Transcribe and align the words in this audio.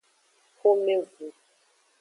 Xomevu. 0.59 1.25